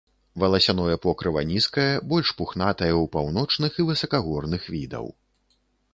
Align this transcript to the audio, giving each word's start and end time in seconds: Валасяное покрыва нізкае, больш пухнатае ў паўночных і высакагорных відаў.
Валасяное 0.43 0.95
покрыва 1.03 1.43
нізкае, 1.49 1.85
больш 2.13 2.33
пухнатае 2.41 2.89
ў 2.89 3.03
паўночных 3.17 3.71
і 3.85 3.89
высакагорных 3.91 4.63
відаў. 4.77 5.05